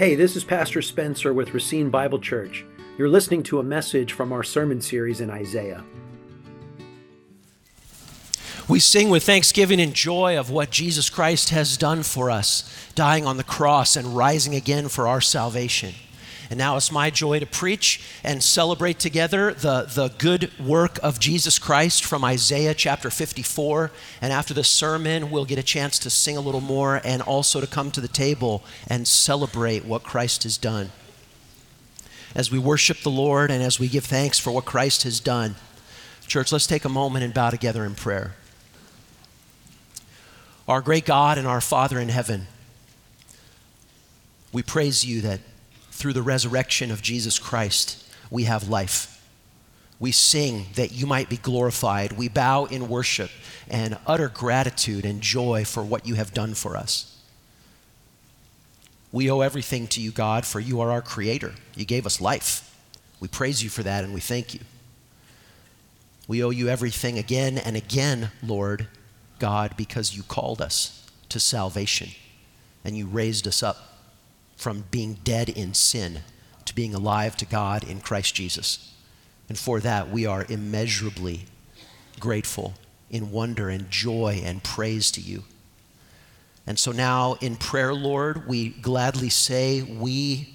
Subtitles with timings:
[0.00, 2.64] Hey, this is Pastor Spencer with Racine Bible Church.
[2.96, 5.84] You're listening to a message from our sermon series in Isaiah.
[8.66, 13.26] We sing with thanksgiving and joy of what Jesus Christ has done for us, dying
[13.26, 15.92] on the cross and rising again for our salvation.
[16.50, 21.20] And now it's my joy to preach and celebrate together the, the good work of
[21.20, 23.92] Jesus Christ from Isaiah chapter 54.
[24.20, 27.60] And after the sermon, we'll get a chance to sing a little more and also
[27.60, 30.90] to come to the table and celebrate what Christ has done.
[32.34, 35.54] As we worship the Lord and as we give thanks for what Christ has done,
[36.26, 38.34] church, let's take a moment and bow together in prayer.
[40.66, 42.48] Our great God and our Father in heaven,
[44.52, 45.40] we praise you that
[46.00, 49.22] through the resurrection of Jesus Christ, we have life.
[49.98, 52.12] We sing that you might be glorified.
[52.12, 53.30] We bow in worship
[53.68, 57.18] and utter gratitude and joy for what you have done for us.
[59.12, 61.52] We owe everything to you, God, for you are our creator.
[61.76, 62.74] You gave us life.
[63.20, 64.60] We praise you for that and we thank you.
[66.26, 68.86] We owe you everything again and again, Lord
[69.38, 72.08] God, because you called us to salvation
[72.84, 73.89] and you raised us up
[74.60, 76.20] from being dead in sin
[76.66, 78.92] to being alive to God in Christ Jesus.
[79.48, 81.46] And for that, we are immeasurably
[82.20, 82.74] grateful
[83.08, 85.44] in wonder and joy and praise to you.
[86.66, 90.54] And so now in prayer, Lord, we gladly say, We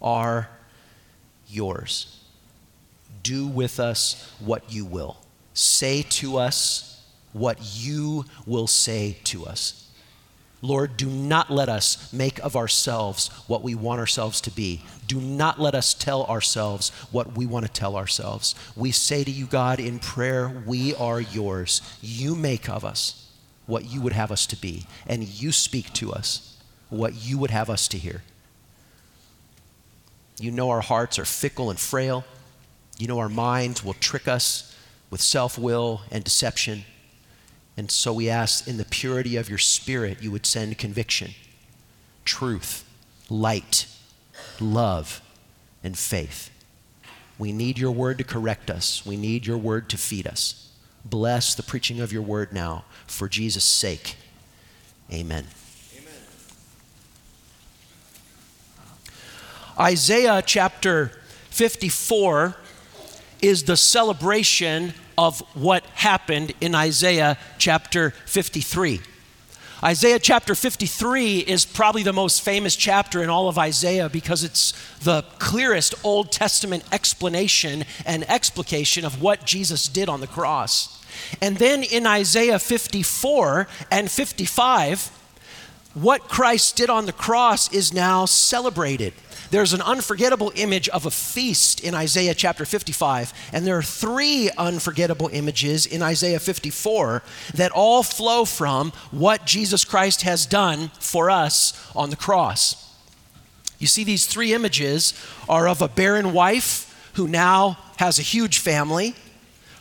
[0.00, 0.48] are
[1.46, 2.18] yours.
[3.22, 5.18] Do with us what you will.
[5.52, 7.04] Say to us
[7.34, 9.81] what you will say to us.
[10.64, 14.84] Lord, do not let us make of ourselves what we want ourselves to be.
[15.08, 18.54] Do not let us tell ourselves what we want to tell ourselves.
[18.76, 21.82] We say to you, God, in prayer, we are yours.
[22.00, 23.28] You make of us
[23.66, 26.56] what you would have us to be, and you speak to us
[26.90, 28.22] what you would have us to hear.
[30.38, 32.24] You know our hearts are fickle and frail.
[32.98, 34.76] You know our minds will trick us
[35.10, 36.84] with self will and deception.
[37.76, 41.32] And so we ask, in the purity of your spirit, you would send conviction,
[42.24, 42.84] truth,
[43.30, 43.86] light,
[44.60, 45.22] love,
[45.82, 46.50] and faith.
[47.38, 49.06] We need your word to correct us.
[49.06, 50.70] We need your word to feed us.
[51.04, 54.16] Bless the preaching of your word now for Jesus' sake.
[55.10, 55.46] Amen.
[55.96, 56.14] Amen.
[59.78, 61.10] Isaiah chapter
[61.50, 62.56] 54
[63.40, 69.00] is the celebration of what happened in Isaiah chapter 53.
[69.84, 74.72] Isaiah chapter 53 is probably the most famous chapter in all of Isaiah because it's
[75.00, 81.02] the clearest Old Testament explanation and explication of what Jesus did on the cross.
[81.40, 85.10] And then in Isaiah 54 and 55,
[85.94, 89.14] what Christ did on the cross is now celebrated.
[89.52, 94.48] There's an unforgettable image of a feast in Isaiah chapter 55, and there are three
[94.56, 101.28] unforgettable images in Isaiah 54 that all flow from what Jesus Christ has done for
[101.28, 102.96] us on the cross.
[103.78, 105.12] You see, these three images
[105.50, 109.14] are of a barren wife who now has a huge family,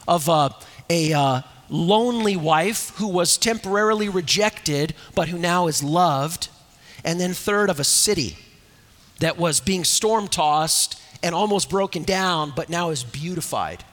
[0.05, 0.53] of a,
[0.89, 6.49] a uh, lonely wife who was temporarily rejected but who now is loved,
[7.05, 8.35] and then third, of a city
[9.21, 13.83] that was being storm tossed and almost broken down, but now is beautified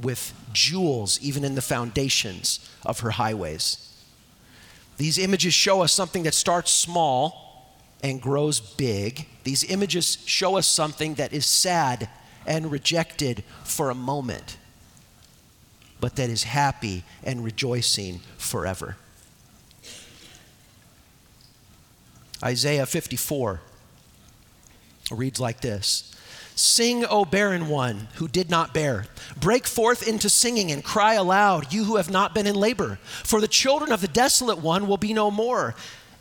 [0.00, 3.84] with jewels even in the foundations of her highways.
[4.96, 9.26] These images show us something that starts small and grows big.
[9.44, 12.08] These images show us something that is sad
[12.44, 14.56] and rejected for a moment,
[16.00, 18.96] but that is happy and rejoicing forever.
[22.42, 23.60] Isaiah 54
[25.10, 26.14] reads like this
[26.54, 29.06] Sing, O barren one who did not bear.
[29.40, 32.98] Break forth into singing and cry aloud, you who have not been in labor.
[33.02, 35.76] For the children of the desolate one will be no more.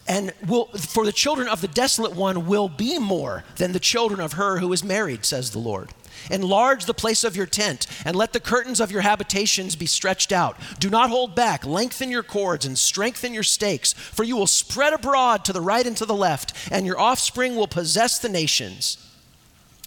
[0.08, 4.20] And will, for the children of the desolate one will be more than the children
[4.20, 5.90] of her who is married, says the Lord.
[6.30, 10.32] Enlarge the place of your tent, and let the curtains of your habitations be stretched
[10.32, 10.58] out.
[10.80, 11.66] Do not hold back.
[11.66, 15.86] Lengthen your cords and strengthen your stakes, for you will spread abroad to the right
[15.86, 18.98] and to the left, and your offspring will possess the nations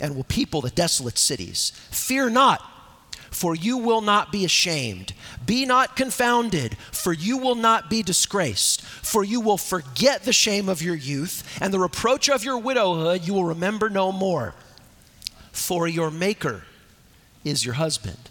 [0.01, 1.73] and will people the desolate cities.
[1.91, 2.63] Fear not,
[3.31, 5.13] for you will not be ashamed.
[5.47, 8.83] Be not confounded, for you will not be disgraced.
[8.83, 13.27] For you will forget the shame of your youth, and the reproach of your widowhood
[13.27, 14.55] you will remember no more.
[15.53, 16.65] For your Maker
[17.45, 18.31] is your husband,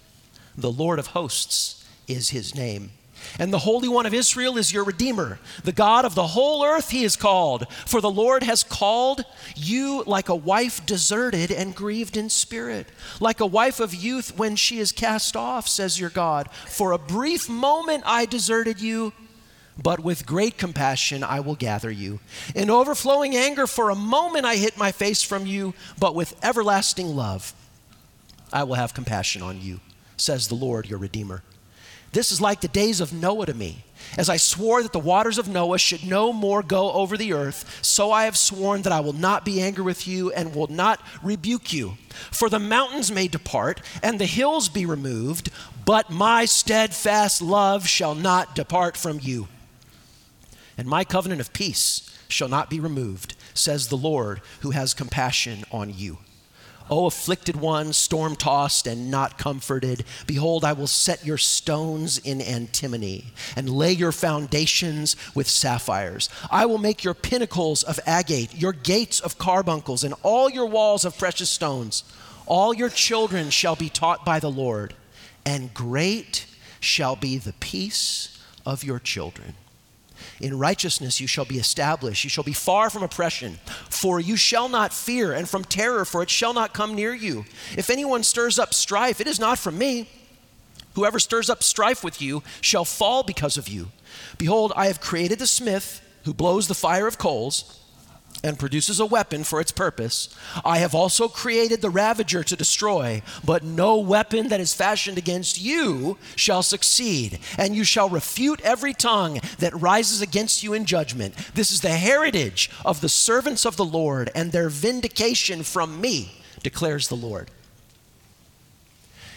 [0.57, 2.92] the Lord of hosts is his name.
[3.38, 5.39] And the Holy One of Israel is your Redeemer.
[5.63, 7.68] The God of the whole earth he is called.
[7.86, 9.24] For the Lord has called
[9.56, 12.88] you like a wife deserted and grieved in spirit,
[13.19, 16.50] like a wife of youth when she is cast off, says your God.
[16.68, 19.13] For a brief moment I deserted you,
[19.81, 22.19] but with great compassion I will gather you.
[22.55, 27.15] In overflowing anger, for a moment I hid my face from you, but with everlasting
[27.15, 27.53] love
[28.51, 29.79] I will have compassion on you,
[30.17, 31.43] says the Lord your Redeemer.
[32.11, 33.83] This is like the days of Noah to me.
[34.17, 37.79] As I swore that the waters of Noah should no more go over the earth,
[37.83, 40.99] so I have sworn that I will not be angry with you and will not
[41.21, 41.97] rebuke you.
[42.31, 45.51] For the mountains may depart and the hills be removed,
[45.85, 49.47] but my steadfast love shall not depart from you.
[50.79, 55.65] And my covenant of peace shall not be removed, says the Lord who has compassion
[55.73, 56.19] on you.
[56.89, 62.39] O afflicted one, storm tossed and not comforted, behold, I will set your stones in
[62.39, 66.29] antimony and lay your foundations with sapphires.
[66.49, 71.03] I will make your pinnacles of agate, your gates of carbuncles, and all your walls
[71.03, 72.05] of precious stones.
[72.45, 74.93] All your children shall be taught by the Lord,
[75.45, 76.45] and great
[76.79, 79.55] shall be the peace of your children.
[80.39, 82.24] In righteousness you shall be established.
[82.24, 83.59] You shall be far from oppression,
[83.89, 87.45] for you shall not fear, and from terror, for it shall not come near you.
[87.75, 90.09] If anyone stirs up strife, it is not from me.
[90.94, 93.89] Whoever stirs up strife with you shall fall because of you.
[94.38, 97.78] Behold, I have created the smith who blows the fire of coals
[98.44, 100.30] and produces a weapon for its purpose.
[100.63, 105.59] I have also created the ravager to destroy, but no weapon that is fashioned against
[105.59, 111.36] you shall succeed, and you shall refute every tongue that rises against you in judgment.
[111.53, 116.42] This is the heritage of the servants of the Lord, and their vindication from me,
[116.63, 117.50] declares the Lord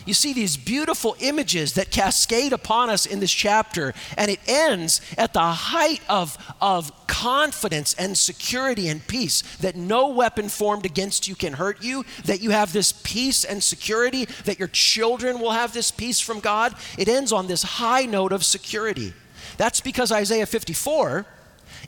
[0.06, 5.00] you see these beautiful images that cascade upon us in this chapter, and it ends
[5.16, 11.28] at the height of, of confidence and security and peace that no weapon formed against
[11.28, 15.52] you can hurt you, that you have this peace and security, that your children will
[15.52, 16.75] have this peace from God.
[16.98, 19.12] It ends on this high note of security.
[19.56, 21.26] That's because Isaiah 54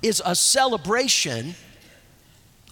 [0.03, 1.55] is a celebration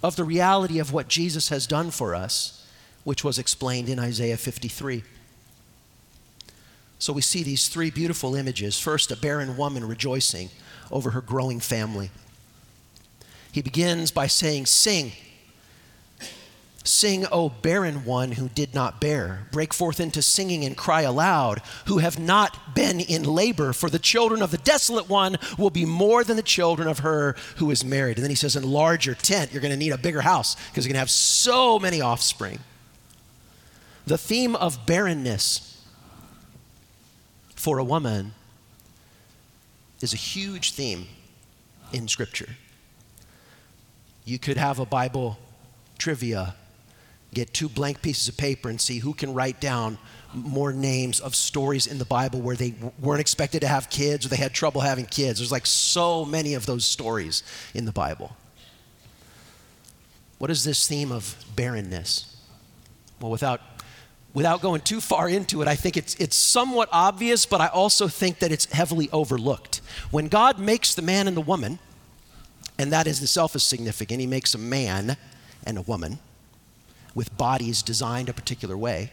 [0.02, 2.66] of the reality of what Jesus has done for us,
[3.04, 5.02] which was explained in Isaiah 53.
[7.02, 8.78] So we see these three beautiful images.
[8.78, 10.50] First, a barren woman rejoicing
[10.88, 12.12] over her growing family.
[13.50, 15.10] He begins by saying, Sing.
[16.84, 19.48] Sing, O barren one who did not bear.
[19.50, 23.98] Break forth into singing and cry aloud, who have not been in labor, for the
[23.98, 27.84] children of the desolate one will be more than the children of her who is
[27.84, 28.16] married.
[28.16, 29.52] And then he says, Enlarge your tent.
[29.52, 32.60] You're going to need a bigger house because you're going to have so many offspring.
[34.06, 35.71] The theme of barrenness
[37.62, 38.34] for a woman
[40.00, 41.06] is a huge theme
[41.92, 42.56] in Scripture.
[44.24, 45.38] You could have a Bible
[45.96, 46.56] trivia,
[47.32, 49.98] get two blank pieces of paper, and see who can write down
[50.34, 54.28] more names of stories in the Bible where they weren't expected to have kids or
[54.28, 55.38] they had trouble having kids.
[55.38, 57.44] There's like so many of those stories
[57.74, 58.36] in the Bible.
[60.38, 62.36] What is this theme of barrenness?
[63.20, 63.71] Well, without
[64.34, 68.08] without going too far into it, I think it's, it's somewhat obvious, but I also
[68.08, 69.80] think that it's heavily overlooked.
[70.10, 71.78] When God makes the man and the woman,
[72.78, 75.16] and that is itself is significant, He makes a man
[75.64, 76.18] and a woman
[77.14, 79.12] with bodies designed a particular way.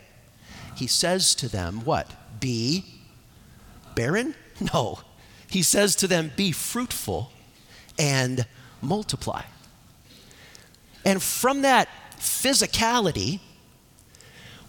[0.75, 2.09] He says to them, What?
[2.39, 2.85] Be
[3.95, 4.35] barren?
[4.73, 4.99] No.
[5.49, 7.31] He says to them, Be fruitful
[7.97, 8.45] and
[8.81, 9.43] multiply.
[11.05, 13.39] And from that physicality,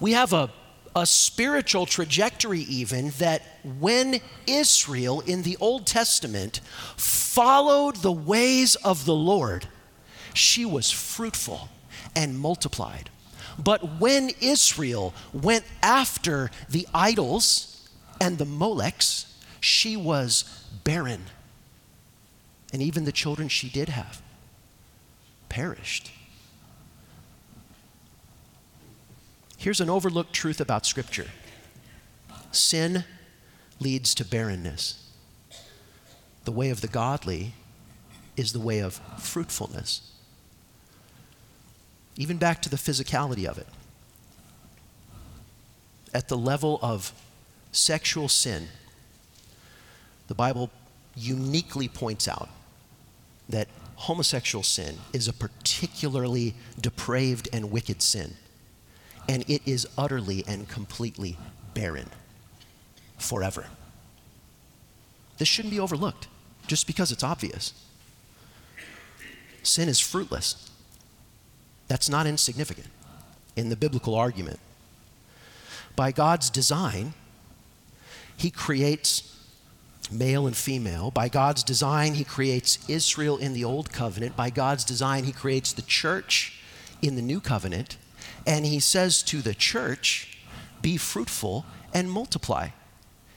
[0.01, 0.51] we have a,
[0.97, 3.43] a spiritual trajectory, even that
[3.79, 6.61] when Israel in the Old Testament
[6.97, 9.69] followed the ways of the Lord,
[10.35, 11.69] she was fruitful
[12.17, 13.11] and multiplied.
[13.59, 17.89] But when Israel went after the idols
[18.21, 19.27] and the Molechs,
[19.61, 20.45] she was
[20.85, 21.27] barren.
[22.73, 24.23] And even the children she did have
[25.49, 26.11] perished.
[29.61, 31.27] Here's an overlooked truth about Scripture
[32.51, 33.05] sin
[33.79, 35.07] leads to barrenness.
[36.47, 37.53] The way of the godly
[38.39, 40.13] is the way of fruitfulness.
[42.17, 43.67] Even back to the physicality of it.
[46.15, 47.13] At the level of
[47.71, 48.69] sexual sin,
[50.29, 50.71] the Bible
[51.15, 52.49] uniquely points out
[53.51, 58.39] that homosexual sin is a particularly depraved and wicked sin
[59.31, 61.39] and it is utterly and completely
[61.73, 62.09] barren
[63.17, 63.67] forever.
[65.39, 66.27] this shouldn't be overlooked
[66.67, 67.73] just because it's obvious.
[69.63, 70.69] Sin is fruitless.
[71.87, 72.89] That's not insignificant
[73.55, 74.59] in the biblical argument.
[75.95, 77.15] By God's design,
[78.37, 79.37] He creates
[80.11, 81.13] male and female.
[81.13, 84.35] By God's design, He creates Israel in the Old Covenant.
[84.35, 86.61] By God's design, He creates the church
[87.01, 87.97] in the New Covenant.
[88.47, 90.39] And He says to the church,
[90.83, 92.71] Be fruitful and multiply.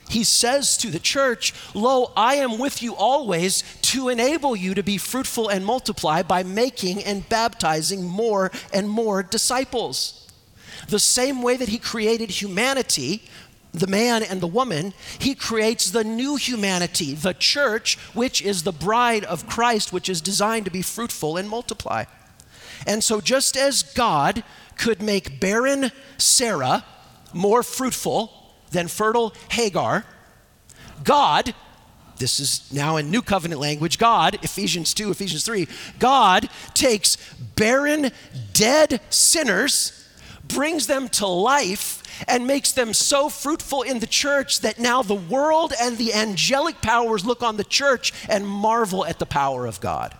[0.09, 4.83] He says to the church, Lo, I am with you always to enable you to
[4.83, 10.27] be fruitful and multiply by making and baptizing more and more disciples.
[10.89, 13.23] The same way that He created humanity
[13.73, 18.71] the man and the woman, he creates the new humanity, the church, which is the
[18.71, 22.05] bride of Christ, which is designed to be fruitful and multiply.
[22.85, 24.43] And so, just as God
[24.77, 26.85] could make barren Sarah
[27.33, 28.31] more fruitful
[28.71, 30.05] than fertile Hagar,
[31.03, 31.53] God,
[32.17, 35.67] this is now in New Covenant language, God, Ephesians 2, Ephesians 3,
[35.99, 37.17] God takes
[37.55, 38.11] barren,
[38.53, 40.07] dead sinners,
[40.47, 45.15] brings them to life and makes them so fruitful in the church that now the
[45.15, 49.79] world and the angelic powers look on the church and marvel at the power of
[49.81, 50.15] God.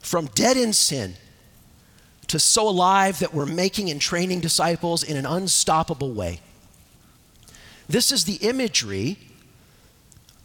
[0.00, 1.14] From dead in sin
[2.30, 6.40] to so alive that we're making and training disciples in an unstoppable way.
[7.88, 9.18] This is the imagery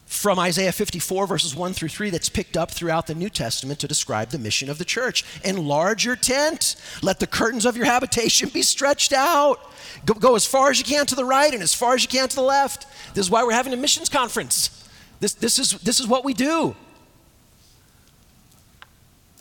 [0.05, 3.87] from Isaiah 54, verses 1 through 3, that's picked up throughout the New Testament to
[3.87, 5.23] describe the mission of the church.
[5.43, 9.59] Enlarge your tent, let the curtains of your habitation be stretched out.
[10.05, 12.07] Go, go, as far as you can to the right and as far as you
[12.07, 12.87] can to the left.
[13.13, 14.87] This is why we're having a missions conference.
[15.19, 16.75] This, this, is, this is what we do.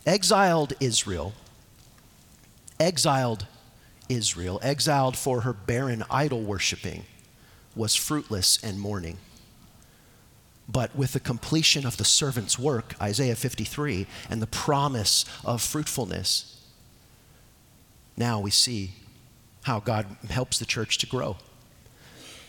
[0.06, 1.34] Exiled Israel,
[2.78, 3.46] exiled
[4.08, 7.04] Israel, exiled for her barren idol worshiping,
[7.74, 9.18] was fruitless and mourning.
[10.68, 16.62] But with the completion of the servant's work, Isaiah 53, and the promise of fruitfulness,
[18.16, 18.92] now we see
[19.64, 21.36] how God helps the church to grow.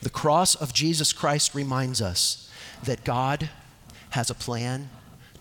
[0.01, 2.49] The cross of Jesus Christ reminds us
[2.83, 3.49] that God
[4.11, 4.89] has a plan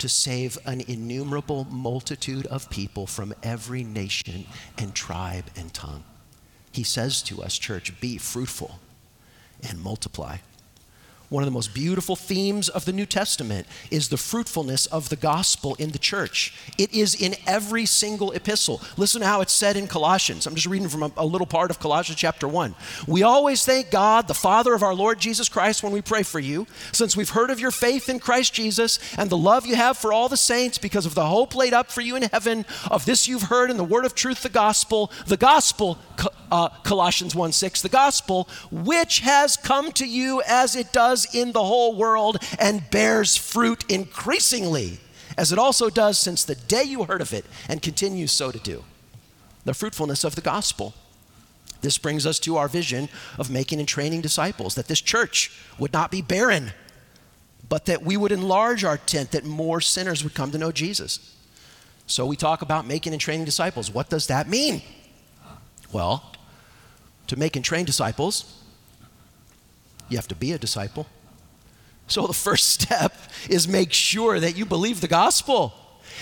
[0.04, 4.44] to save an innumerable multitude of people from every nation
[4.76, 6.04] and tribe and tongue.
[6.72, 8.80] He says to us, church, be fruitful
[9.66, 10.36] and multiply.
[11.34, 15.16] One of the most beautiful themes of the New Testament is the fruitfulness of the
[15.16, 16.54] gospel in the church.
[16.78, 18.80] It is in every single epistle.
[18.96, 20.46] Listen to how it's said in Colossians.
[20.46, 22.76] I'm just reading from a, a, little part of Colossians chapter 1.
[23.08, 26.38] We always thank God, the Father of our Lord Jesus Christ, when we pray for
[26.38, 29.98] you, since we've heard of your faith in Christ Jesus and the love you have
[29.98, 32.64] for all the saints because of the hope laid up for you in heaven.
[32.92, 35.10] Of this you've heard in the word of truth, the gospel.
[35.26, 35.98] The gospel,
[36.52, 41.52] uh, Colossians 1 6, the gospel, which has come to you as it does in
[41.52, 44.98] the whole world and bears fruit increasingly,
[45.36, 48.58] as it also does since the day you heard of it and continues so to
[48.58, 48.84] do.
[49.64, 50.94] The fruitfulness of the gospel.
[51.80, 55.92] This brings us to our vision of making and training disciples, that this church would
[55.92, 56.72] not be barren,
[57.68, 61.34] but that we would enlarge our tent, that more sinners would come to know Jesus.
[62.06, 63.90] So we talk about making and training disciples.
[63.90, 64.82] What does that mean?
[65.92, 66.32] Well,
[67.26, 68.62] to make and train disciples,
[70.08, 71.06] you have to be a disciple.
[72.06, 73.14] So the first step
[73.48, 75.72] is make sure that you believe the gospel.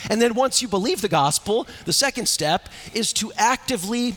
[0.09, 4.17] And then once you believe the gospel, the second step is to actively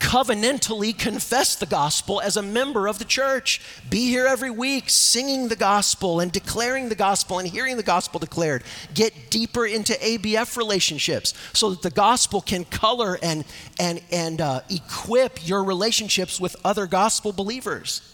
[0.00, 3.60] covenantally confess the gospel as a member of the church.
[3.88, 8.20] Be here every week singing the gospel and declaring the gospel and hearing the gospel
[8.20, 8.64] declared.
[8.92, 13.44] Get deeper into ABF relationships so that the gospel can color and,
[13.80, 18.13] and, and uh, equip your relationships with other gospel believers.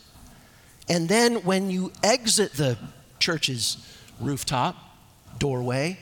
[0.91, 2.77] And then when you exit the
[3.21, 3.79] church's
[4.19, 4.77] rooftop,
[5.39, 5.97] doorway,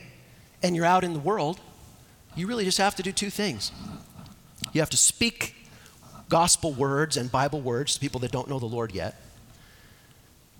[0.63, 1.61] and you're out in the world,
[2.35, 3.71] you really just have to do two things.
[4.73, 5.55] You have to speak
[6.27, 9.21] gospel words and Bible words to people that don't know the Lord yet.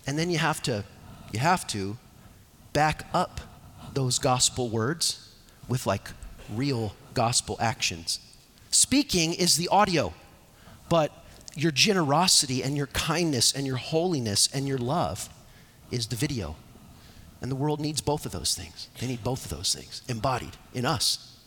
[0.06, 0.84] And then you have to
[1.32, 1.96] you have to
[2.72, 3.40] back up
[3.94, 5.32] those gospel words
[5.68, 6.08] with like
[6.52, 8.20] real gospel actions.
[8.70, 10.14] Speaking is the audio,
[10.88, 11.12] but
[11.60, 15.28] your generosity and your kindness and your holiness and your love
[15.90, 16.56] is the video.
[17.42, 18.88] And the world needs both of those things.
[18.98, 21.38] They need both of those things embodied in us.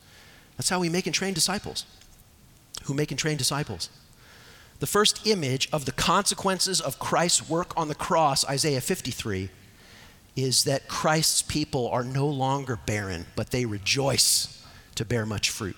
[0.57, 1.85] That's how we make and train disciples.
[2.83, 3.89] Who make and train disciples?
[4.79, 9.49] The first image of the consequences of Christ's work on the cross, Isaiah 53,
[10.35, 14.63] is that Christ's people are no longer barren, but they rejoice
[14.95, 15.77] to bear much fruit.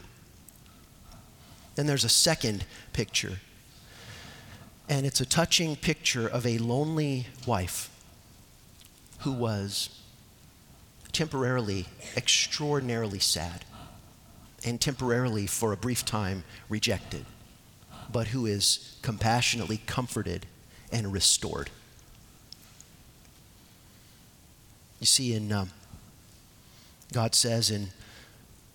[1.75, 3.39] Then there's a second picture
[4.87, 7.89] and it's a touching picture of a lonely wife
[9.19, 10.01] who was
[11.11, 13.65] temporarily extraordinarily sad
[14.65, 17.25] and temporarily for a brief time rejected,
[18.11, 20.45] but who is compassionately comforted
[20.91, 21.69] and restored.
[24.99, 25.71] You see, in um,
[27.13, 27.89] God says in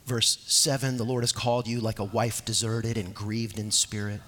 [0.06, 4.20] verse 7, the Lord has called you like a wife deserted and grieved in spirit.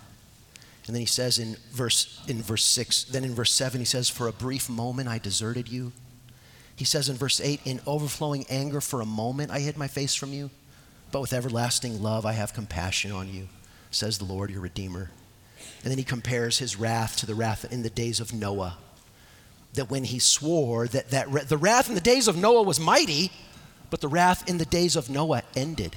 [0.86, 4.08] And then he says in verse, in verse 6, then in verse 7, he says,
[4.08, 5.92] For a brief moment I deserted you.
[6.74, 10.14] He says in verse 8, In overflowing anger for a moment I hid my face
[10.14, 10.50] from you,
[11.12, 13.48] but with everlasting love I have compassion on you,
[13.90, 15.10] says the Lord your Redeemer.
[15.82, 18.78] And then he compares his wrath to the wrath in the days of Noah.
[19.74, 23.30] That when he swore that, that the wrath in the days of Noah was mighty,
[23.90, 25.96] but the wrath in the days of Noah ended.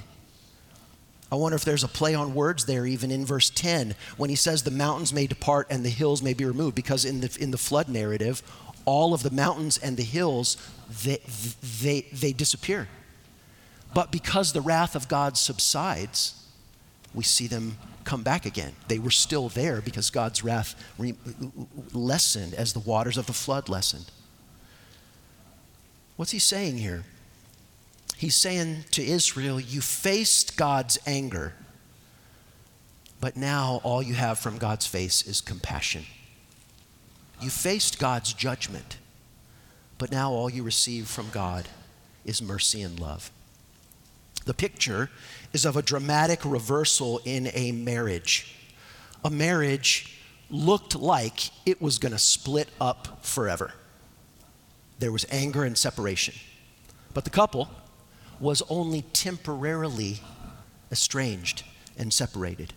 [1.30, 4.36] I wonder if there's a play on words there, even in verse 10, when he
[4.36, 7.50] says the mountains may depart and the hills may be removed, because in the, in
[7.50, 8.42] the flood narrative,
[8.84, 10.56] all of the mountains and the hills,
[11.04, 11.20] they,
[11.80, 12.88] they, they disappear.
[13.92, 16.46] But because the wrath of God subsides,
[17.12, 18.74] we see them come back again.
[18.86, 21.16] They were still there because God's wrath re-
[21.92, 24.12] lessened as the waters of the flood lessened.
[26.16, 27.04] What's he saying here?
[28.16, 31.52] He's saying to Israel, You faced God's anger,
[33.20, 36.04] but now all you have from God's face is compassion.
[37.40, 38.96] You faced God's judgment,
[39.98, 41.68] but now all you receive from God
[42.24, 43.30] is mercy and love.
[44.46, 45.10] The picture
[45.52, 48.54] is of a dramatic reversal in a marriage.
[49.24, 50.18] A marriage
[50.48, 53.74] looked like it was going to split up forever.
[55.00, 56.34] There was anger and separation.
[57.12, 57.68] But the couple
[58.40, 60.20] was only temporarily
[60.90, 61.62] estranged
[61.98, 62.74] and separated.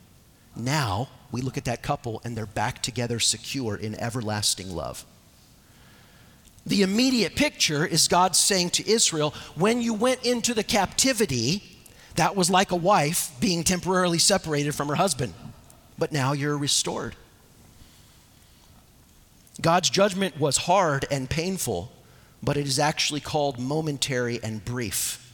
[0.56, 5.06] Now we look at that couple and they're back together secure in everlasting love.
[6.66, 11.64] The immediate picture is God saying to Israel, when you went into the captivity,
[12.16, 15.34] that was like a wife being temporarily separated from her husband,
[15.98, 17.16] but now you're restored.
[19.62, 21.92] God's judgment was hard and painful,
[22.42, 25.29] but it is actually called momentary and brief.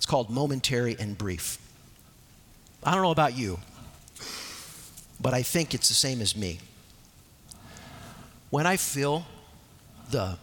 [0.00, 1.58] It's called momentary and brief.
[2.82, 3.58] I don't know about you,
[5.20, 6.58] but I think it's the same as me.
[8.48, 9.26] When I feel
[10.10, 10.38] the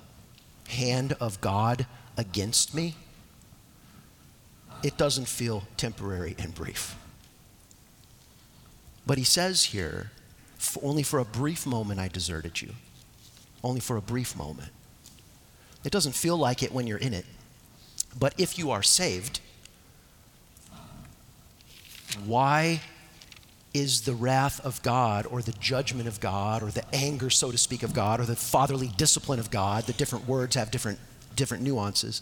[0.67, 2.97] hand of God against me,
[4.83, 6.95] it doesn't feel temporary and brief.
[9.07, 10.11] But he says here,
[10.83, 12.73] only for a brief moment I deserted you.
[13.63, 14.69] Only for a brief moment.
[15.83, 17.25] It doesn't feel like it when you're in it.
[18.19, 19.39] But if you are saved,
[22.25, 22.81] why
[23.73, 27.57] is the wrath of God or the judgment of God or the anger, so to
[27.57, 30.99] speak, of God or the fatherly discipline of God, the different words have different,
[31.35, 32.21] different nuances.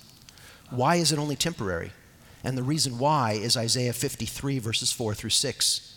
[0.69, 1.91] Why is it only temporary?
[2.43, 5.95] And the reason why is Isaiah 53, verses 4 through 6.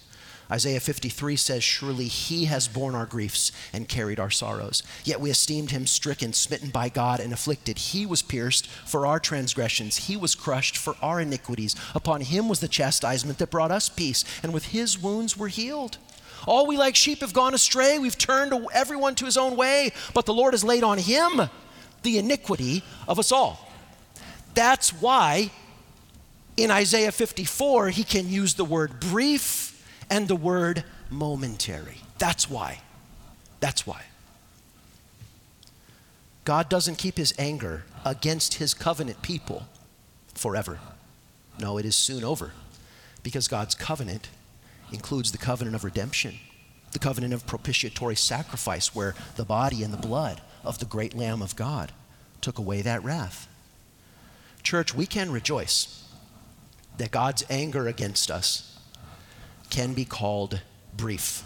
[0.51, 4.83] Isaiah 53 says, Surely he has borne our griefs and carried our sorrows.
[5.05, 7.79] Yet we esteemed him stricken, smitten by God, and afflicted.
[7.79, 11.77] He was pierced for our transgressions, he was crushed for our iniquities.
[11.95, 15.99] Upon him was the chastisement that brought us peace, and with his wounds we're healed.
[16.47, 17.99] All we like sheep have gone astray.
[17.99, 21.43] We've turned everyone to his own way, but the Lord has laid on him
[22.03, 23.69] the iniquity of us all.
[24.55, 25.51] That's why
[26.57, 29.67] in Isaiah 54 he can use the word brief
[30.11, 31.99] and the word momentary.
[32.18, 32.81] That's why.
[33.61, 34.05] That's why.
[36.44, 39.66] God doesn't keep his anger against his covenant people
[40.35, 40.79] forever.
[41.59, 42.53] No, it is soon over
[43.23, 44.29] because God's covenant
[44.92, 46.37] includes the covenant of redemption,
[46.92, 51.42] the covenant of propitiatory sacrifice, where the body and the blood of the great Lamb
[51.42, 51.92] of God
[52.40, 53.49] took away that wrath.
[54.62, 56.09] Church, we can rejoice
[56.97, 58.78] that God's anger against us
[59.70, 60.61] can be called
[60.96, 61.44] brief.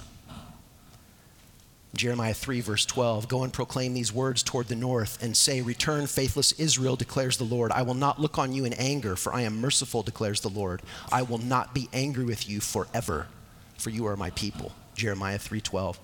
[1.94, 6.06] Jeremiah 3, verse 12 Go and proclaim these words toward the north and say, Return,
[6.06, 7.70] faithless Israel, declares the Lord.
[7.72, 10.82] I will not look on you in anger, for I am merciful, declares the Lord.
[11.10, 13.26] I will not be angry with you forever,
[13.78, 14.72] for you are my people.
[14.94, 15.98] Jeremiah 3:12.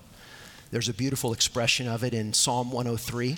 [0.71, 3.37] There's a beautiful expression of it in Psalm 103.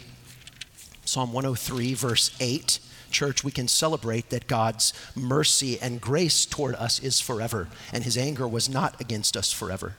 [1.05, 2.79] Psalm 103, verse 8
[3.11, 8.17] church, we can celebrate that God's mercy and grace toward us is forever, and his
[8.17, 9.95] anger was not against us forever.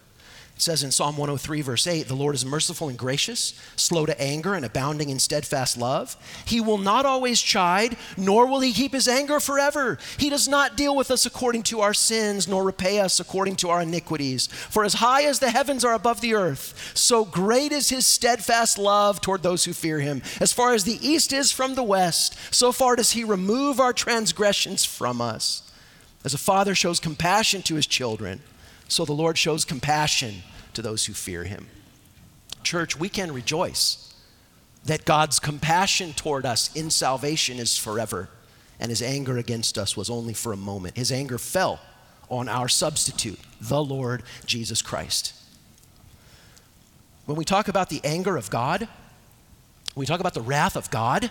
[0.62, 4.20] It says in Psalm 103, verse 8, the Lord is merciful and gracious, slow to
[4.22, 6.16] anger, and abounding in steadfast love.
[6.44, 9.98] He will not always chide, nor will he keep his anger forever.
[10.18, 13.70] He does not deal with us according to our sins, nor repay us according to
[13.70, 14.46] our iniquities.
[14.46, 18.78] For as high as the heavens are above the earth, so great is his steadfast
[18.78, 20.22] love toward those who fear him.
[20.38, 23.92] As far as the east is from the west, so far does he remove our
[23.92, 25.68] transgressions from us.
[26.24, 28.42] As a father shows compassion to his children,
[28.86, 31.66] so the Lord shows compassion to those who fear him.
[32.62, 34.14] Church, we can rejoice
[34.84, 38.28] that God's compassion toward us in salvation is forever,
[38.80, 40.96] and his anger against us was only for a moment.
[40.96, 41.80] His anger fell
[42.28, 45.34] on our substitute, the Lord Jesus Christ.
[47.26, 48.88] When we talk about the anger of God,
[49.94, 51.30] we talk about the wrath of God,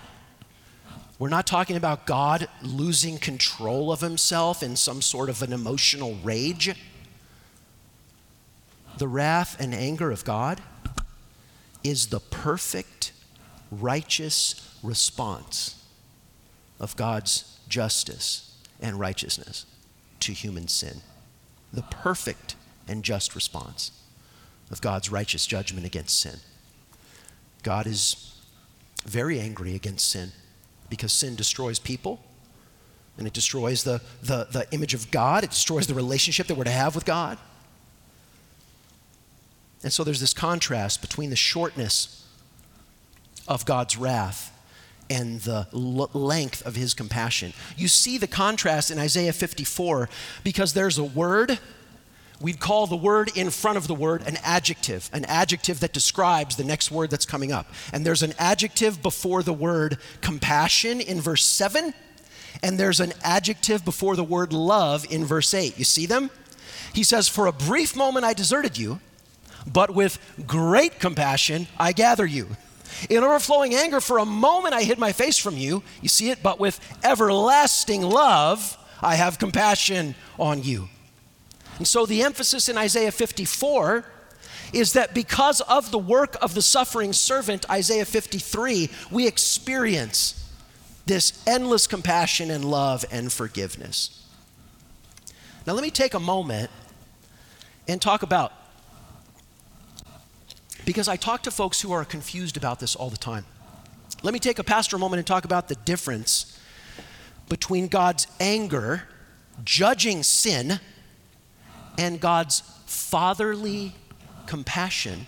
[1.22, 6.16] we're not talking about God losing control of himself in some sort of an emotional
[6.24, 6.76] rage
[8.98, 10.62] the wrath and anger of God
[11.84, 13.12] is the perfect,
[13.72, 15.84] righteous response
[16.80, 19.66] of God's justice and righteousness
[20.20, 21.02] to human sin.
[21.74, 22.56] The perfect
[22.88, 23.92] and just response
[24.70, 26.38] of God's righteous judgment against sin.
[27.64, 28.36] God is
[29.06, 30.32] very angry against sin
[30.90, 32.22] because sin destroys people
[33.18, 36.64] and it destroys the, the, the image of God, it destroys the relationship that we're
[36.64, 37.38] to have with God.
[39.84, 42.26] And so there's this contrast between the shortness
[43.48, 44.52] of God's wrath
[45.10, 47.54] and the l- length of his compassion.
[47.76, 50.08] You see the contrast in Isaiah 54
[50.44, 51.60] because there's a word.
[52.40, 56.56] We'd call the word in front of the word an adjective, an adjective that describes
[56.56, 57.68] the next word that's coming up.
[57.92, 61.94] And there's an adjective before the word compassion in verse 7,
[62.64, 65.78] and there's an adjective before the word love in verse 8.
[65.78, 66.32] You see them?
[66.94, 69.00] He says, For a brief moment I deserted you
[69.66, 72.48] but with great compassion I gather you.
[73.10, 75.84] In overflowing anger, for a moment I hid my face from you.
[76.02, 80.90] You see it, but with everlasting love I have compassion on you.
[81.78, 84.06] And so the emphasis in Isaiah 54
[84.74, 90.38] is that because of the work of the suffering servant, Isaiah 53, we experience
[91.06, 94.28] this endless compassion and love and forgiveness.
[95.66, 96.70] Now, let me take a moment
[97.88, 98.54] and talk about
[100.86, 103.46] because I talk to folks who are confused about this all the time.
[104.24, 106.60] Let me take a pastoral moment and talk about the difference
[107.50, 109.04] between God's anger,
[109.64, 110.80] judging sin,
[111.98, 113.94] and God's fatherly
[114.46, 115.26] compassion,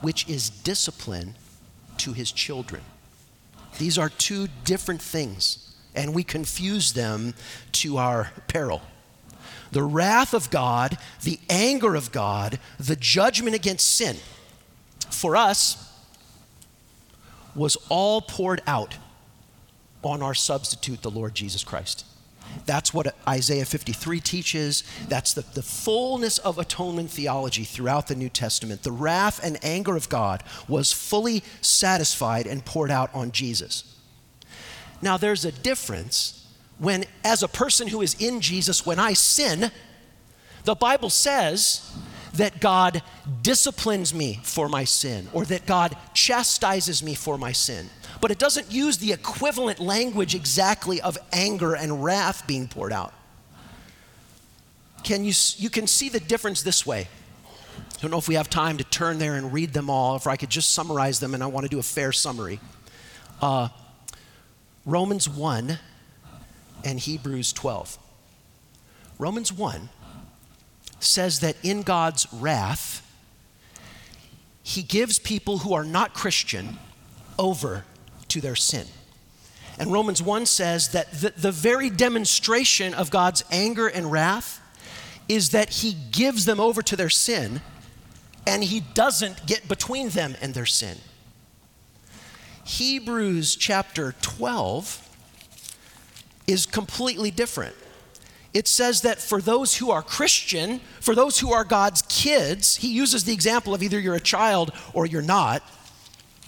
[0.00, 1.34] which is discipline
[1.98, 2.82] to his children.
[3.78, 7.34] These are two different things, and we confuse them
[7.72, 8.82] to our peril
[9.72, 14.16] the wrath of God, the anger of God, the judgment against sin
[15.10, 15.84] for us
[17.54, 18.96] was all poured out
[20.02, 22.04] on our substitute, the Lord Jesus Christ.
[22.66, 24.84] That's what Isaiah 53 teaches.
[25.08, 28.82] That's the, the fullness of atonement theology throughout the New Testament.
[28.82, 33.96] The wrath and anger of God was fully satisfied and poured out on Jesus.
[35.02, 36.37] Now, there's a difference
[36.78, 39.70] when, as a person who is in Jesus, when I sin,
[40.64, 41.92] the Bible says
[42.34, 43.02] that God
[43.42, 47.88] disciplines me for my sin or that God chastises me for my sin.
[48.20, 53.12] But it doesn't use the equivalent language exactly of anger and wrath being poured out.
[55.04, 57.08] Can you, you can see the difference this way.
[57.78, 60.26] I don't know if we have time to turn there and read them all, if
[60.26, 62.60] I could just summarize them, and I want to do a fair summary.
[63.40, 63.68] Uh,
[64.84, 65.78] Romans 1
[66.84, 67.98] and Hebrews 12.
[69.18, 69.88] Romans 1
[71.00, 73.04] says that in God's wrath,
[74.62, 76.78] he gives people who are not Christian
[77.38, 77.84] over
[78.28, 78.86] to their sin.
[79.78, 84.60] And Romans 1 says that the, the very demonstration of God's anger and wrath
[85.28, 87.60] is that he gives them over to their sin
[88.46, 90.98] and he doesn't get between them and their sin.
[92.64, 95.07] Hebrews chapter 12
[96.48, 97.76] is completely different.
[98.54, 102.88] It says that for those who are Christian, for those who are God's kids, he
[102.88, 105.62] uses the example of either you're a child or you're not.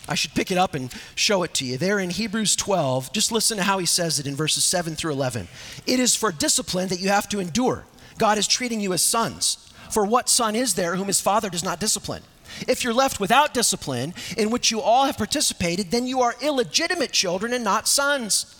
[0.08, 1.76] I should pick it up and show it to you.
[1.76, 5.12] There in Hebrews 12, just listen to how he says it in verses 7 through
[5.12, 5.46] 11.
[5.86, 7.84] It is for discipline that you have to endure.
[8.18, 9.72] God is treating you as sons.
[9.90, 12.22] For what son is there whom his father does not discipline?
[12.66, 17.12] If you're left without discipline, in which you all have participated, then you are illegitimate
[17.12, 18.59] children and not sons.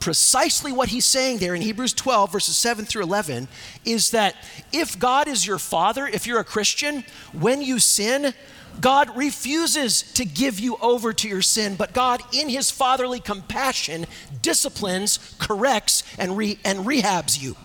[0.00, 3.48] precisely what he's saying there in Hebrews 12, verses 7 through 11,
[3.84, 4.36] is that
[4.72, 8.34] if God is your father, if you're a Christian, when you sin,
[8.80, 14.06] God refuses to give you over to your sin, but God, in his fatherly compassion,
[14.40, 17.56] disciplines, corrects, and, re- and rehabs you.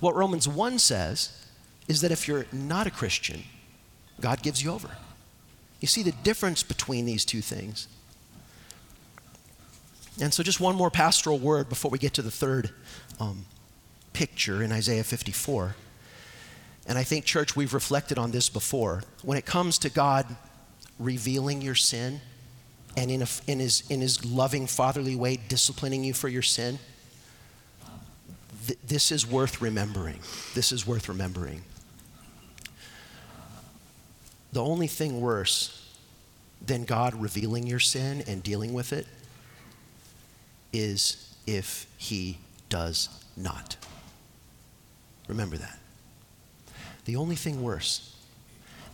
[0.00, 1.46] What Romans 1 says
[1.86, 3.42] is that if you're not a Christian,
[4.20, 4.90] God gives you over.
[5.80, 7.88] You see the difference between these two things.
[10.20, 12.70] And so, just one more pastoral word before we get to the third
[13.18, 13.46] um,
[14.12, 15.74] picture in Isaiah 54.
[16.86, 19.02] And I think, church, we've reflected on this before.
[19.22, 20.26] When it comes to God
[20.98, 22.20] revealing your sin
[22.96, 26.78] and in, a, in, his, in his loving, fatherly way disciplining you for your sin,
[28.66, 30.18] th- this is worth remembering.
[30.54, 31.62] This is worth remembering.
[34.52, 35.76] The only thing worse
[36.60, 39.06] than God revealing your sin and dealing with it
[40.72, 43.76] is if he does not.
[45.28, 45.78] Remember that.
[47.04, 48.14] The only thing worse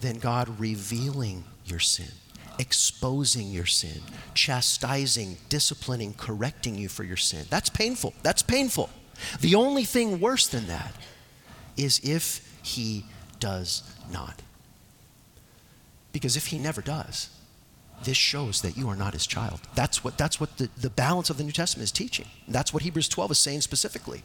[0.00, 2.10] than God revealing your sin,
[2.58, 4.00] exposing your sin,
[4.34, 7.46] chastising, disciplining, correcting you for your sin.
[7.50, 8.14] That's painful.
[8.22, 8.90] That's painful.
[9.40, 10.94] The only thing worse than that
[11.76, 13.04] is if he
[13.40, 14.42] does not.
[16.12, 17.30] Because if he never does,
[18.04, 19.60] this shows that you are not his child.
[19.74, 22.26] That's what, that's what the, the balance of the New Testament is teaching.
[22.46, 24.22] That's what Hebrews 12 is saying specifically.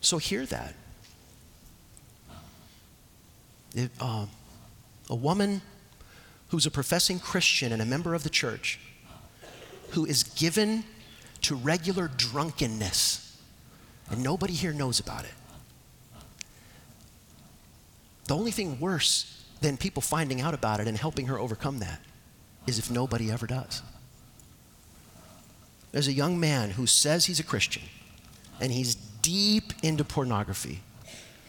[0.00, 0.74] So hear that.
[3.74, 4.26] It, uh,
[5.08, 5.62] a woman
[6.48, 8.78] who's a professing Christian and a member of the church
[9.90, 10.84] who is given
[11.42, 13.38] to regular drunkenness,
[14.10, 15.34] and nobody here knows about it.
[18.26, 22.00] The only thing worse than people finding out about it and helping her overcome that
[22.66, 23.82] is if nobody ever does.
[25.92, 27.82] There's a young man who says he's a Christian
[28.60, 30.80] and he's deep into pornography,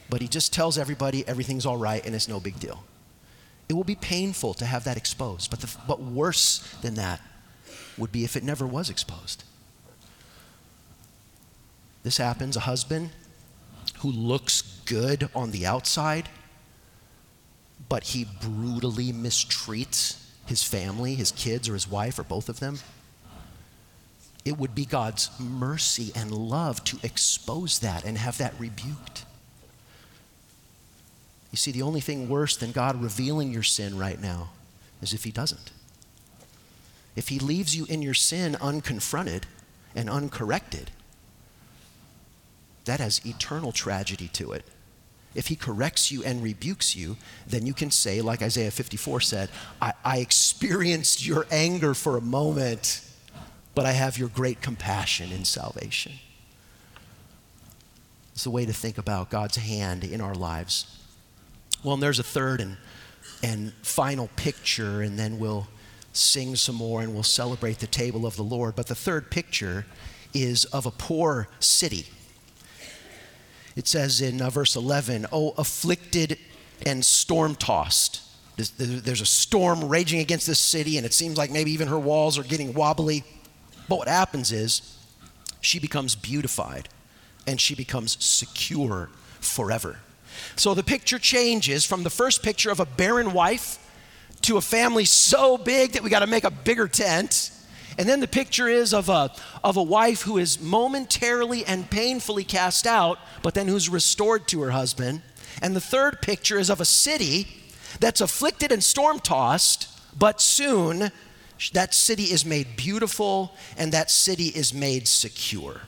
[0.10, 2.84] but he just tells everybody everything's all right and it's no big deal.
[3.67, 7.21] It will be painful to have that exposed, but, the, but worse than that
[7.97, 9.43] would be if it never was exposed.
[12.04, 13.10] This happens a husband
[13.99, 16.30] who looks good on the outside,
[17.89, 22.79] but he brutally mistreats his family, his kids, or his wife, or both of them.
[24.43, 29.25] It would be God's mercy and love to expose that and have that rebuked.
[31.51, 34.49] You see, the only thing worse than God revealing your sin right now
[35.01, 35.71] is if He doesn't.
[37.15, 39.43] If He leaves you in your sin unconfronted
[39.95, 40.91] and uncorrected,
[42.84, 44.65] that has eternal tragedy to it
[45.35, 49.49] if he corrects you and rebukes you, then you can say, like Isaiah 54 said,
[49.81, 53.01] I, I, experienced your anger for a moment,
[53.75, 56.13] but I have your great compassion in salvation.
[58.33, 61.01] It's a way to think about God's hand in our lives.
[61.83, 62.77] Well, and there's a third and,
[63.43, 65.67] and final picture, and then we'll
[66.13, 68.75] sing some more and we'll celebrate the table of the Lord.
[68.75, 69.85] But the third picture
[70.33, 72.05] is of a poor city
[73.75, 76.38] it says in uh, verse 11, Oh, afflicted
[76.85, 78.21] and storm tossed.
[78.77, 82.38] There's a storm raging against this city, and it seems like maybe even her walls
[82.38, 83.23] are getting wobbly.
[83.89, 84.97] But what happens is
[85.59, 86.88] she becomes beautified
[87.47, 89.09] and she becomes secure
[89.39, 89.97] forever.
[90.55, 93.79] So the picture changes from the first picture of a barren wife
[94.43, 97.51] to a family so big that we got to make a bigger tent
[97.97, 99.31] and then the picture is of a,
[99.63, 104.62] of a wife who is momentarily and painfully cast out, but then who's restored to
[104.62, 105.21] her husband.
[105.62, 107.47] And the third picture is of a city
[107.99, 111.12] that's afflicted and storm tossed, but soon
[111.71, 115.81] that city is made beautiful and that city is made secure.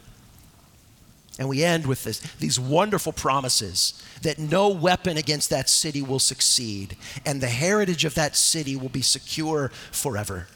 [1.39, 6.19] And we end with this, these wonderful promises that no weapon against that city will
[6.19, 10.47] succeed, and the heritage of that city will be secure forever.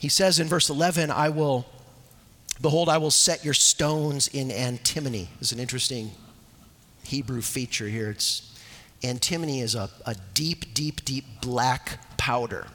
[0.00, 1.66] He says in verse 11, I will,
[2.58, 5.28] behold, I will set your stones in antimony.
[5.42, 6.12] It's an interesting
[7.04, 8.08] Hebrew feature here.
[8.08, 8.58] It's
[9.04, 12.66] antimony is a, a deep, deep, deep black powder.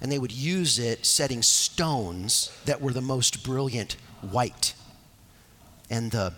[0.00, 4.72] And they would use it setting stones that were the most brilliant white.
[5.90, 6.32] And the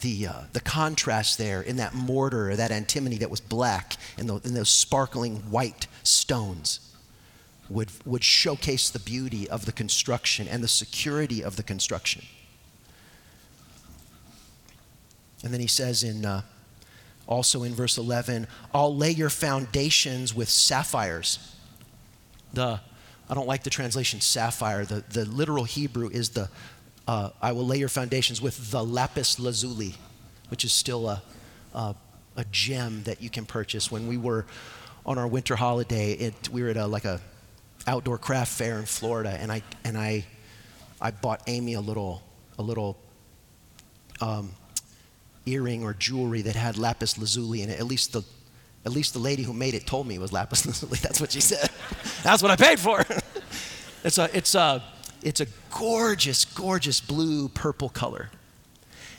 [0.00, 4.34] the, uh, the contrast there in that mortar, that antimony that was black, and, the,
[4.34, 6.86] and those sparkling white stones
[7.68, 12.24] would, would showcase the beauty of the construction and the security of the construction.
[15.42, 16.42] And then he says in uh,
[17.26, 21.38] also in verse 11, I'll lay your foundations with sapphires.
[22.52, 22.80] The
[23.28, 24.84] I don't like the translation sapphire.
[24.84, 26.48] The, the literal Hebrew is the
[27.08, 29.94] uh, I will lay your foundations with the lapis lazuli,
[30.48, 31.22] which is still a,
[31.72, 31.94] a,
[32.36, 33.92] a, gem that you can purchase.
[33.92, 34.44] When we were
[35.04, 37.20] on our winter holiday, it, we were at a, like a
[37.86, 40.24] outdoor craft fair in Florida, and I and I
[41.00, 42.22] I bought Amy a little
[42.58, 42.96] a little
[44.20, 44.50] um,
[45.44, 47.78] earring or jewelry that had lapis lazuli in it.
[47.78, 48.22] At least the
[48.84, 50.98] at least the lady who made it told me it was lapis lazuli.
[50.98, 51.70] That's what she said.
[52.22, 53.00] That's what I paid for.
[54.04, 54.82] it's a it's a
[55.22, 58.30] it's a gorgeous, gorgeous blue purple color.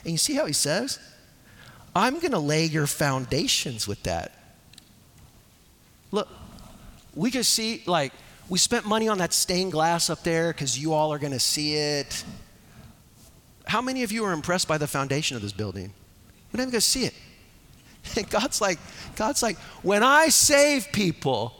[0.04, 0.98] And you see how he says,
[1.94, 4.32] I'm going to lay your foundations with that.
[6.10, 6.28] Look,
[7.14, 8.12] we can see, like,
[8.48, 11.40] we spent money on that stained glass up there because you all are going to
[11.40, 12.24] see it.
[13.66, 15.92] How many of you are impressed by the foundation of this building?
[16.52, 17.14] We're not even going to see it.
[18.16, 18.78] And God's like,
[19.16, 21.54] God's like, when I save people,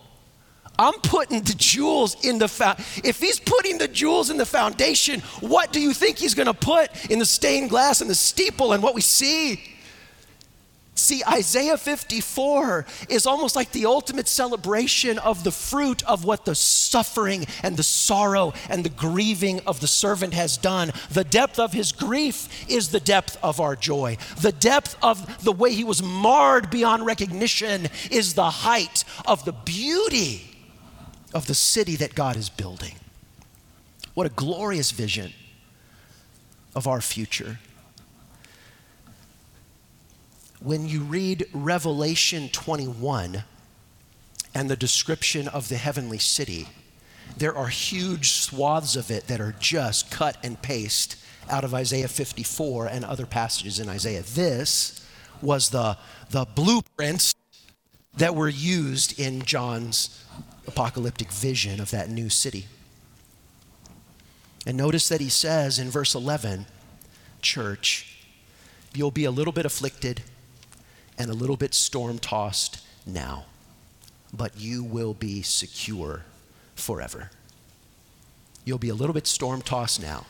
[0.78, 5.20] I'm putting the jewels in the fa- if he's putting the jewels in the foundation,
[5.40, 8.72] what do you think he's going to put in the stained glass and the steeple
[8.72, 9.60] and what we see?
[10.98, 16.56] See, Isaiah 54 is almost like the ultimate celebration of the fruit of what the
[16.56, 20.90] suffering and the sorrow and the grieving of the servant has done.
[21.08, 24.16] The depth of his grief is the depth of our joy.
[24.40, 29.52] The depth of the way he was marred beyond recognition is the height of the
[29.52, 30.50] beauty
[31.32, 32.96] of the city that God is building.
[34.14, 35.32] What a glorious vision
[36.74, 37.60] of our future.
[40.60, 43.44] When you read Revelation 21
[44.54, 46.66] and the description of the heavenly city,
[47.36, 51.16] there are huge swaths of it that are just cut and paste
[51.48, 54.22] out of Isaiah 54 and other passages in Isaiah.
[54.22, 55.06] This
[55.40, 55.96] was the,
[56.30, 57.36] the blueprints
[58.16, 60.24] that were used in John's
[60.66, 62.66] apocalyptic vision of that new city.
[64.66, 66.66] And notice that he says in verse 11,
[67.42, 68.18] church,
[68.92, 70.22] you'll be a little bit afflicted
[71.18, 73.44] and a little bit storm tossed now,
[74.32, 76.22] but you will be secure
[76.76, 77.30] forever.
[78.64, 80.26] You'll be a little bit storm tossed now,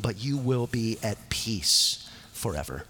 [0.00, 2.84] but you will be at peace forever.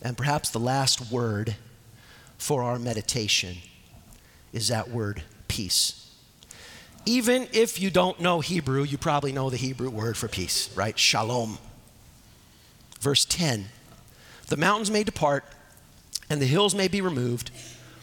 [0.00, 1.56] And perhaps the last word
[2.38, 3.56] for our meditation
[4.52, 6.10] is that word peace.
[7.04, 10.98] Even if you don't know Hebrew, you probably know the Hebrew word for peace, right?
[10.98, 11.58] Shalom.
[13.00, 13.66] Verse 10
[14.48, 15.44] The mountains may depart
[16.30, 17.50] and the hills may be removed,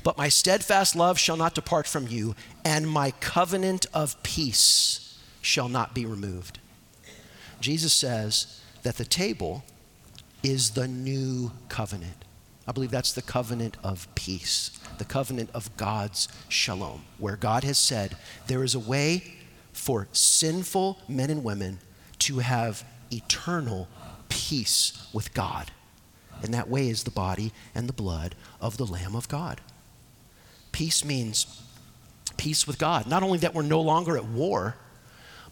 [0.04, 5.70] but my steadfast love shall not depart from you, and my covenant of peace shall
[5.70, 6.60] not be removed.
[7.60, 9.64] Jesus says that the table
[10.44, 12.26] is the new covenant.
[12.68, 17.78] I believe that's the covenant of peace, the covenant of God's shalom, where God has
[17.78, 19.36] said there is a way
[19.72, 21.80] for sinful men and women
[22.20, 23.88] to have eternal
[24.30, 25.72] peace with God.
[26.46, 29.62] And that way is the body and the blood of the Lamb of God.
[30.72, 31.60] Peace means
[32.38, 33.08] peace with God.
[33.08, 34.76] Not only that we're no longer at war,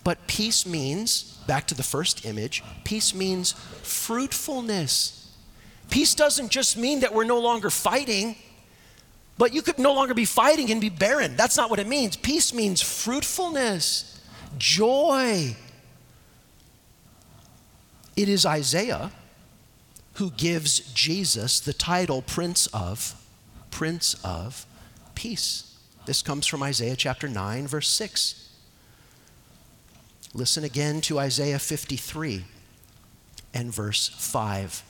[0.04, 5.36] but peace means, back to the first image, peace means fruitfulness.
[5.90, 8.36] Peace doesn't just mean that we're no longer fighting,
[9.40, 11.36] but you could no longer be fighting and be barren.
[11.36, 12.16] That's not what it means.
[12.18, 14.22] Peace means fruitfulness,
[14.60, 15.56] joy.
[18.16, 19.10] It is Isaiah
[20.15, 23.15] who gives Jesus the title Prince of
[23.71, 24.65] Prince of
[25.15, 25.76] Peace.
[26.06, 28.49] This comes from Isaiah chapter 9 verse 6.
[30.34, 32.45] Listen again to Isaiah 53
[33.54, 34.84] and verse 5.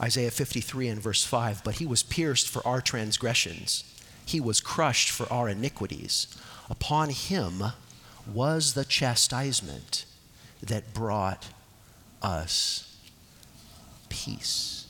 [0.00, 3.84] Isaiah 53 and verse 5 But he was pierced for our transgressions,
[4.24, 6.26] he was crushed for our iniquities.
[6.68, 7.62] Upon him
[8.32, 10.04] was the chastisement
[10.60, 11.46] that brought
[12.20, 12.95] us
[14.08, 14.86] peace.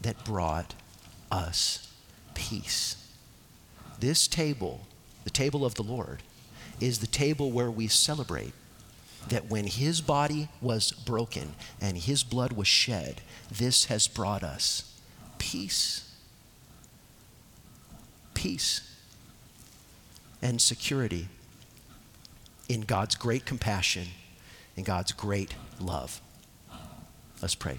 [0.00, 0.74] That brought
[1.30, 1.90] us
[2.34, 2.96] peace.
[4.00, 4.82] This table,
[5.24, 6.22] the table of the Lord,
[6.80, 8.52] is the table where we celebrate
[9.28, 14.92] that when his body was broken and his blood was shed, this has brought us
[15.38, 16.12] peace.
[18.34, 18.94] Peace
[20.42, 21.28] and security
[22.68, 24.08] in God's great compassion
[24.76, 26.20] and God's great love.
[27.40, 27.78] Let's pray.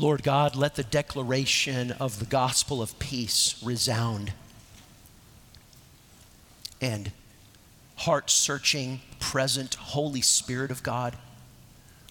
[0.00, 4.32] Lord God, let the declaration of the gospel of peace resound.
[6.80, 7.10] And
[7.96, 11.16] heart searching, present Holy Spirit of God,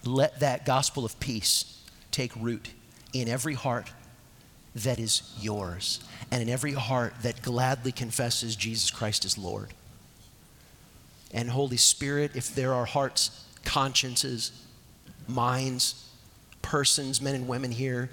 [0.04, 2.70] let that gospel of peace take root
[3.14, 3.90] in every heart
[4.74, 9.72] that is yours and in every heart that gladly confesses Jesus Christ as Lord.
[11.32, 14.52] And Holy Spirit, if there are hearts, consciences,
[15.26, 16.07] minds,
[16.68, 18.10] persons, men and women here,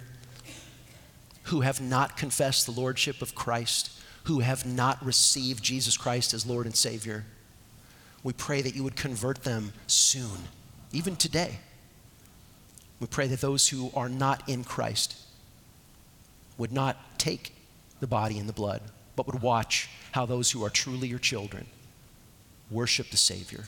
[1.43, 3.91] who have not confessed the Lordship of Christ,
[4.23, 7.25] who have not received Jesus Christ as Lord and Savior,
[8.23, 10.37] we pray that you would convert them soon,
[10.93, 11.59] even today.
[13.01, 15.17] We pray that those who are not in Christ
[16.57, 17.53] would not take
[17.99, 18.81] the body and the blood,
[19.17, 21.67] but would watch how those who are truly your children
[22.71, 23.65] worship the Savior.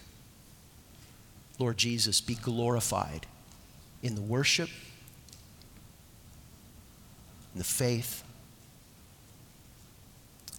[1.59, 3.27] Lord Jesus, be glorified
[4.01, 4.69] in the worship,
[7.53, 8.23] in the faith,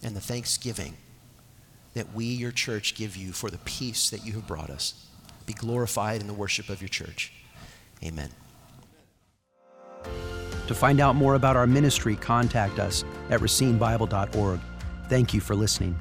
[0.02, 0.94] and the thanksgiving
[1.94, 5.06] that we, your church, give you for the peace that you have brought us.
[5.46, 7.32] Be glorified in the worship of your church.
[8.04, 8.30] Amen.
[10.68, 14.60] To find out more about our ministry, contact us at racinebible.org.
[15.08, 15.98] Thank you for listening.